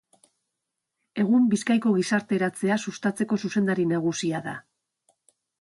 [1.23, 4.57] Egun Bizkaiko Gizarteratzea sustatzeko zuzendari nagusia da.